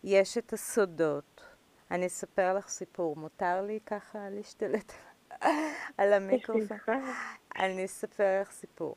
[0.05, 1.45] יש את הסודות.
[1.91, 3.17] אני אספר לך סיפור.
[3.17, 4.93] מותר לי ככה להשתלט
[5.99, 7.03] על המיקרופון?
[7.59, 8.97] אני אספר לך סיפור.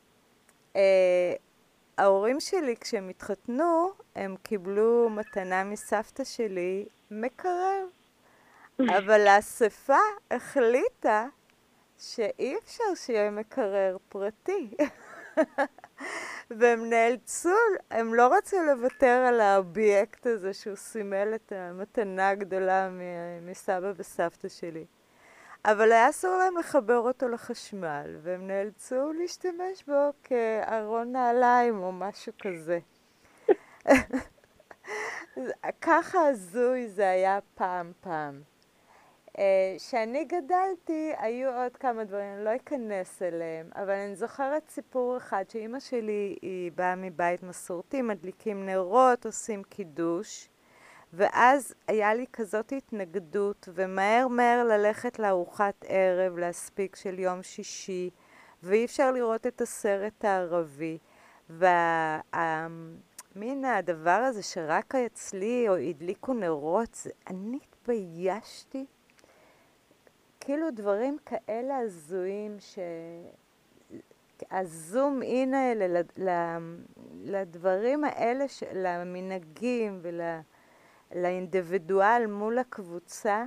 [0.74, 0.78] Uh,
[1.98, 7.86] ההורים שלי, כשהם התחתנו, הם קיבלו מתנה מסבתא שלי מקרר.
[8.80, 9.98] אבל האספה
[10.32, 11.28] החליטה
[12.00, 14.70] שאי אפשר שיהיה מקרר פרטי.
[16.58, 17.56] והם נאלצו,
[17.92, 22.90] הם לא רצו לוותר על האובייקט הזה שהוא סימל את המתנה הגדולה
[23.42, 24.86] מסבא וסבתא שלי.
[25.68, 32.34] אבל היה אסור להם לחבר אותו לחשמל, והם נאלצו להשתמש בו כארון נעליים או משהו
[32.42, 32.80] כזה.
[35.82, 38.42] ככה הזוי זה היה פעם פעם.
[39.78, 45.44] כשאני גדלתי, היו עוד כמה דברים, אני לא אכנס אליהם, אבל אני זוכרת סיפור אחד,
[45.50, 50.50] שאימא שלי היא באה מבית מסורתי, מדליקים נרות, עושים קידוש,
[51.14, 58.10] ואז היה לי כזאת התנגדות, ומהר מהר ללכת לארוחת ערב, להספיק של יום שישי,
[58.64, 60.98] ואי אפשר לראות את הסרט הערבי.
[61.50, 61.76] ומין
[63.66, 68.86] הדבר הזה שרק אצלי, או הדליקו נרות, זה, אני התביישתי.
[70.40, 72.80] כאילו דברים כאלה הזויים, ש...
[74.52, 76.02] הזום אין האלה
[77.24, 78.64] לדברים האלה, ש...
[78.74, 80.22] למנהגים ול...
[81.16, 83.46] לאינדיבידואל מול הקבוצה.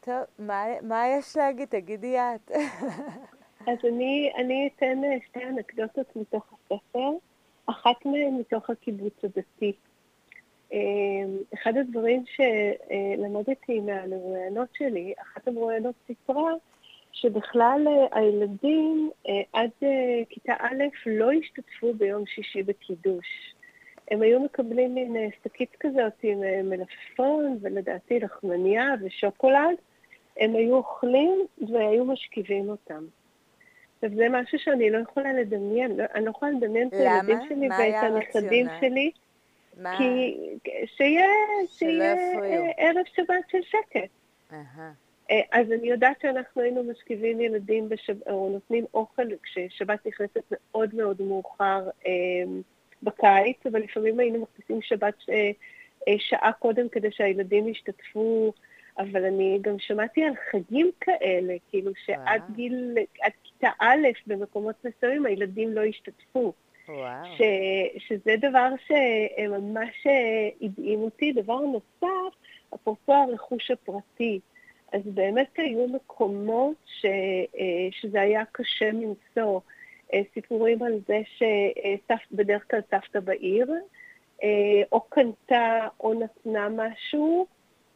[0.00, 1.68] טוב, מה, מה יש להגיד?
[1.68, 2.50] תגידי את.
[3.66, 7.10] אז אני, אני אתן אה, שתי אנקדוטות מתוך הספר,
[7.66, 9.72] אחת מהן מתוך הקיבוץ הדתי.
[10.72, 10.78] אה,
[11.54, 16.52] אחד הדברים שלמדתי מהמרואיינות שלי, אחת המרואיינות סיפרה
[17.12, 19.10] שבכלל אה, הילדים
[19.52, 19.70] עד
[20.28, 23.54] כיתה א' לא השתתפו ביום שישי בקידוש.
[24.10, 29.76] הם היו מקבלים מין אה, שקית כזאת עם אה, מלפפון ולדעתי לחמניה ושוקולד,
[30.36, 33.04] הם היו אוכלים והיו משכיבים אותם.
[33.94, 37.68] עכשיו, זה משהו שאני לא יכולה לדמיין, לא, אני לא יכולה לדמיין את הילדים שלי
[37.68, 39.10] ואת הנכדים שלי.
[39.76, 39.98] מה?
[39.98, 40.36] כי
[40.86, 41.26] שיהיה,
[41.66, 44.10] שיהיה אה, ערב שבת של שקט.
[44.50, 45.34] Uh-huh.
[45.52, 48.28] אז אני יודעת שאנחנו היינו משכיבים ילדים בשב...
[48.28, 51.88] או נותנים אוכל כששבת נכנסת מאוד מאוד מאוחר.
[53.02, 55.50] בקיץ, אבל לפעמים היינו מכניסים שבת אה,
[56.08, 58.52] אה, שעה קודם כדי שהילדים ישתתפו,
[58.98, 65.26] אבל אני גם שמעתי על חגים כאלה, כאילו שעד גיל, עד כיתה א' במקומות מסוימים
[65.26, 66.52] הילדים לא השתתפו.
[67.36, 67.42] ש,
[67.98, 71.32] שזה דבר שממש אה, הדהים אותי.
[71.32, 72.36] דבר נוסף,
[72.74, 74.40] אפרופו הרכוש הפרטי,
[74.92, 77.06] אז באמת היו מקומות ש,
[77.90, 79.60] שזה היה קשה מנשוא.
[80.14, 83.72] אה, סיפורים על זה שבדרך כלל סבתא בעיר,
[84.42, 87.46] אה, או קנתה או נתנה משהו,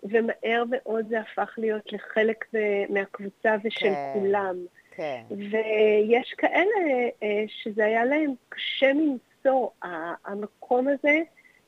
[0.02, 2.44] ומהר מאוד זה הפך להיות לחלק
[2.88, 4.56] מהקבוצה ושל כן, כולם.
[4.90, 5.22] כן.
[5.30, 9.68] ויש כאלה אה, שזה היה להם קשה מנשוא,
[10.24, 11.18] המקום הזה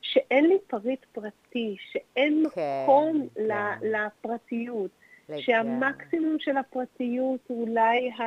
[0.01, 3.43] שאין לי פריט פרטי, שאין כן, מקום כן.
[3.83, 4.91] לפרטיות,
[5.29, 5.43] לגמרי.
[5.43, 8.23] שהמקסימום של הפרטיות הוא אולי ה...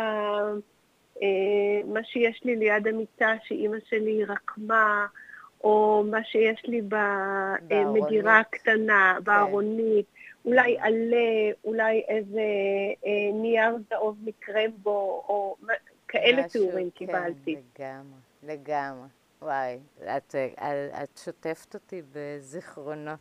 [1.21, 5.07] אה, מה שיש לי ליד המיטה שאימא שלי רקמה,
[5.63, 9.23] או מה שיש לי במגירה הקטנה, כן.
[9.23, 10.05] בארונית,
[10.45, 10.83] אולי כן.
[10.83, 12.41] עלה, אולי איזה
[13.05, 15.55] אה, נייר זהוב מקרמבו, או
[16.07, 17.55] כאלה תיאורים כן, קיבלתי.
[17.79, 19.07] לגמרי, לגמרי.
[19.41, 20.59] וואי, את, את,
[21.03, 23.19] את שוטפת אותי בזיכרונות.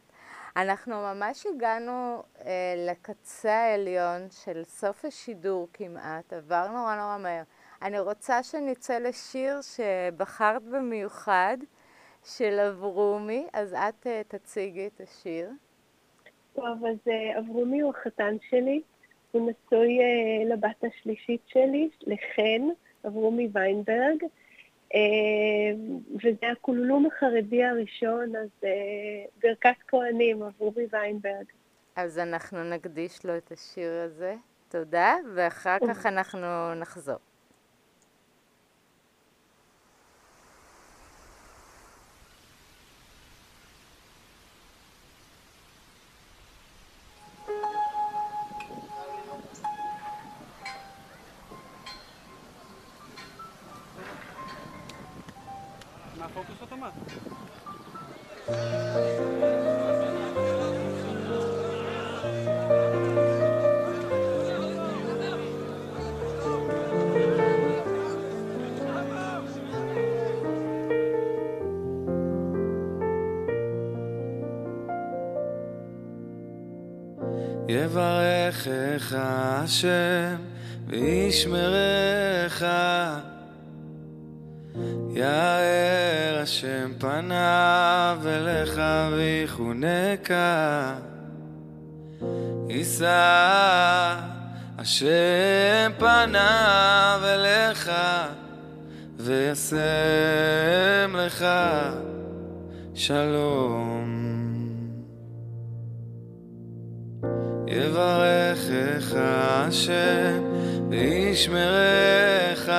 [0.56, 7.42] אנחנו ממש הגענו אה, לקצה העליון של סוף השידור כמעט, עבר נורא נורא מהר.
[7.82, 11.56] אני רוצה שנצא לשיר שבחרת במיוחד,
[12.24, 15.50] של אברומי, אז את uh, תציגי את השיר.
[16.54, 18.82] טוב, אז uh, אברומי הוא החתן שלי,
[19.30, 22.68] הוא נשוי uh, לבת השלישית שלי, לחן,
[23.06, 24.24] אברומי ויינברג,
[26.14, 28.48] וזה הקוללום החרדי הראשון, אז
[29.42, 31.44] ברכת כהנים, אברומי ויינברג.
[31.96, 34.35] אז אנחנו נקדיש לו את השיר הזה.
[34.68, 37.18] תודה, ואחר כך אנחנו נחזור.
[79.63, 80.37] השם
[80.87, 82.65] וישמרך.
[85.11, 88.81] יאר השם פניו אליך
[89.13, 90.94] ויחונקה
[92.69, 94.15] יישא
[94.79, 97.90] השם פניו אליך
[99.19, 99.77] וישם
[101.17, 101.46] לך.
[102.94, 104.29] שלום.
[107.71, 109.17] יברכך
[109.69, 110.42] השם
[110.90, 112.71] וישמרך.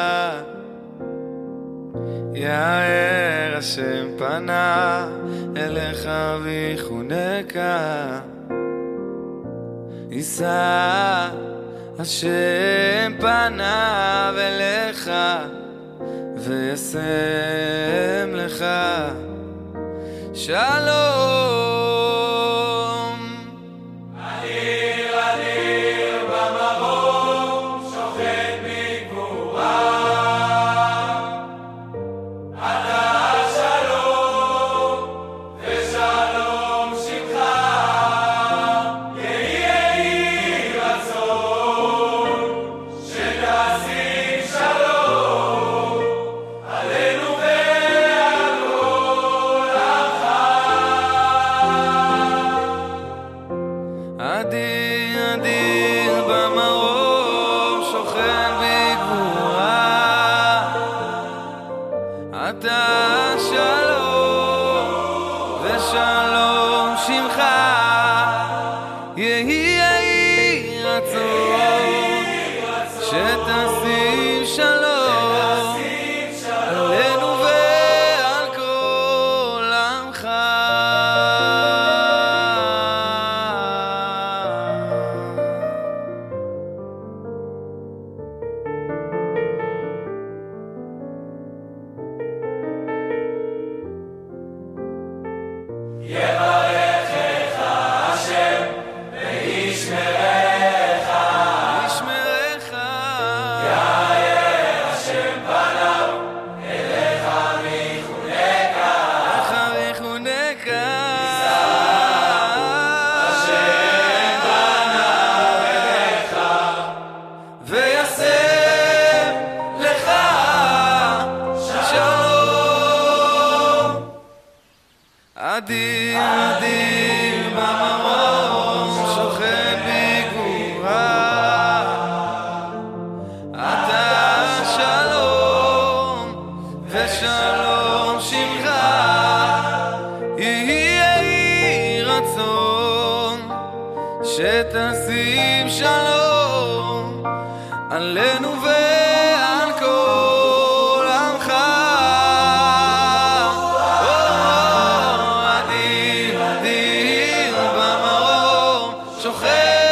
[2.33, 5.07] יאר השם פנה
[5.57, 6.09] אליך
[6.43, 8.19] ויחונקה
[10.09, 11.27] יישא
[11.99, 15.11] השם פניו אליך
[16.37, 16.99] וישם
[18.33, 18.65] לך.
[20.33, 21.38] שלום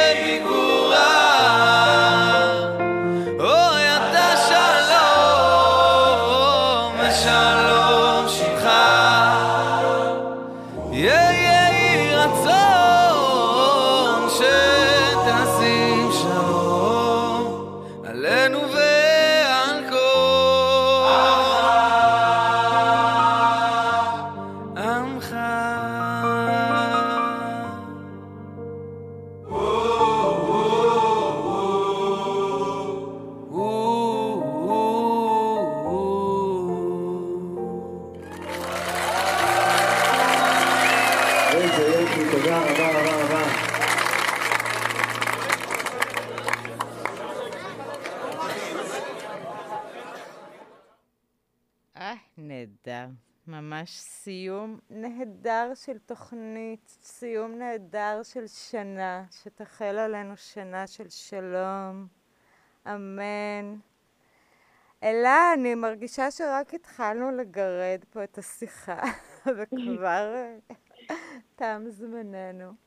[0.08, 0.67] Savior.
[55.76, 62.08] של תוכנית, סיום נהדר של שנה, שתחל עלינו שנה של שלום,
[62.88, 63.76] אמן.
[65.04, 69.02] אלה, אני מרגישה שרק התחלנו לגרד פה את השיחה,
[69.58, 70.36] וכבר
[71.56, 72.87] תם זמננו.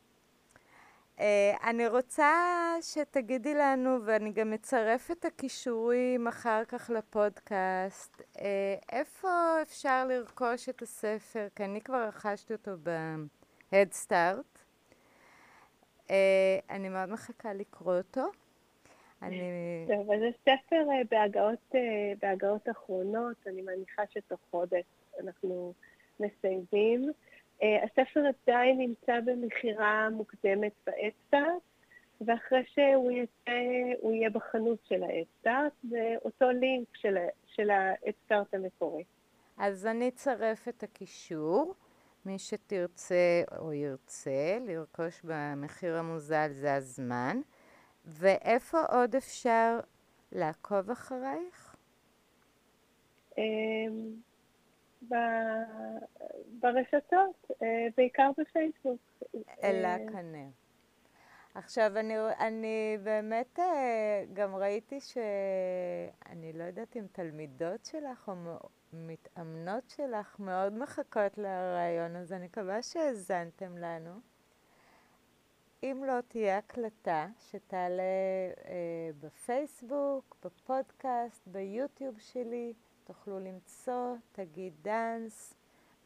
[1.20, 1.22] Uh,
[1.64, 2.32] אני רוצה
[2.80, 8.40] שתגידי לנו, ואני גם אצרף את הכישורים אחר כך לפודקאסט, uh,
[8.92, 9.28] איפה
[9.62, 11.48] אפשר לרכוש את הספר?
[11.56, 14.58] כי אני כבר רכשתי אותו ב-Head Start.
[16.08, 16.12] Uh,
[16.70, 18.30] אני מאוד מחכה לקרוא אותו.
[19.22, 19.40] אני...
[19.88, 21.74] טוב, אז הספר בהגעות,
[22.22, 24.84] בהגעות אחרונות, אני מניחה שתוך חודש
[25.20, 25.72] אנחנו
[26.20, 27.12] מסיימים.
[27.62, 31.62] אה, הספר עדיין נמצא במכירה מוקדמת באדסטארט,
[32.20, 33.60] ואחרי שהוא יצא,
[34.00, 39.04] הוא יהיה בחנות של האדסטארט, ואותו לינק של, של האדסטארט המקורי.
[39.58, 41.74] אז אני אצרף את הקישור.
[42.26, 47.40] מי שתרצה או ירצה לרכוש במחיר המוזל זה הזמן.
[48.06, 49.80] ואיפה עוד אפשר
[50.32, 51.76] לעקוב אחרייך?
[55.02, 55.08] אמ,
[56.60, 59.00] ברשתות, אה, בעיקר בפייסבוק.
[59.64, 60.46] אלה כנר.
[61.54, 65.18] עכשיו, אני, אני באמת אה, גם ראיתי ש...
[66.26, 68.58] אני לא יודעת אם תלמידות שלך או
[68.92, 74.20] מתאמנות שלך מאוד מחכות לרעיון הזה, אני מקווה שהאזנתם לנו.
[75.82, 78.02] אם לא תהיה הקלטה שתעלה
[78.64, 82.72] אה, בפייסבוק, בפודקאסט, ביוטיוב שלי,
[83.10, 85.54] תוכלו למצוא, תגיד דאנס,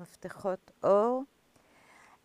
[0.00, 1.24] מפתחות אור.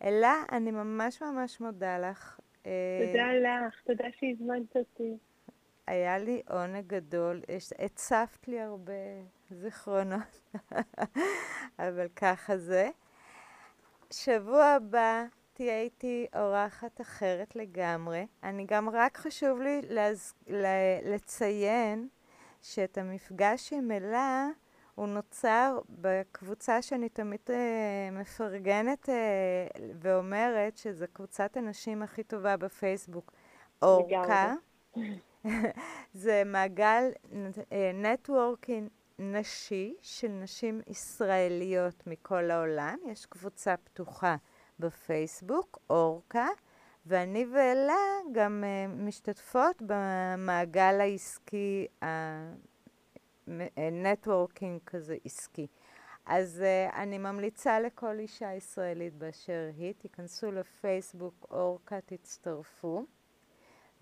[0.02, 2.40] אלה, אני ממש ממש מודה לך.
[2.66, 5.16] אה, תודה לך, תודה שהזמנת אותי.
[5.86, 7.42] היה לי עונג גדול,
[7.78, 8.92] הצפת לי הרבה
[9.50, 10.54] זיכרונות,
[11.78, 12.90] אבל ככה זה.
[14.10, 18.26] שבוע הבא תהיה איתי אורחת אחרת לגמרי.
[18.42, 20.34] אני גם רק חשוב לי לז...
[21.04, 22.08] לציין
[22.62, 24.48] שאת המפגש עם אלה
[25.00, 27.52] הוא נוצר בקבוצה שאני תמיד uh,
[28.12, 33.32] מפרגנת uh, ואומרת שזו קבוצת הנשים הכי טובה בפייסבוק.
[33.82, 34.54] אורכה.
[36.14, 37.10] זה מעגל
[37.94, 38.88] נטוורקינג
[39.18, 42.96] נשי של נשים ישראליות מכל העולם.
[43.06, 44.36] יש קבוצה פתוחה
[44.78, 46.48] בפייסבוק, אורכה,
[47.06, 51.86] ואני ואלה גם uh, משתתפות במעגל העסקי,
[53.92, 55.66] נטוורקינג כזה עסקי.
[56.26, 63.04] אז uh, אני ממליצה לכל אישה ישראלית באשר היא, תיכנסו לפייסבוק אורכה, תצטרפו.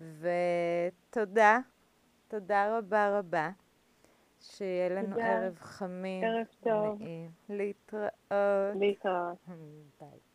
[0.01, 1.59] ותודה,
[2.27, 3.49] תודה רבה רבה.
[4.41, 5.25] שיהיה לנו תודה.
[5.25, 6.23] ערב חמים.
[6.23, 7.01] ערב טוב.
[7.49, 8.11] להתראות.
[8.75, 9.37] להתראות.
[9.99, 10.28] ביי.